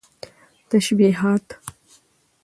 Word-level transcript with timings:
تشبيهات 0.69 1.47